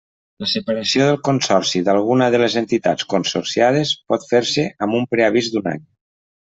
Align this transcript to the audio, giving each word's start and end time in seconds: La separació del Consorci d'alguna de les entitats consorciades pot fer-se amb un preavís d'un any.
La 0.43 0.47
separació 0.53 1.09
del 1.09 1.19
Consorci 1.27 1.83
d'alguna 1.89 2.31
de 2.37 2.41
les 2.45 2.57
entitats 2.63 3.07
consorciades 3.15 3.95
pot 4.13 4.29
fer-se 4.33 4.69
amb 4.87 5.01
un 5.03 5.11
preavís 5.15 5.57
d'un 5.57 5.75
any. 5.77 5.91